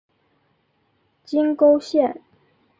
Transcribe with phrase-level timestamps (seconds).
[1.23, 2.23] 金沟线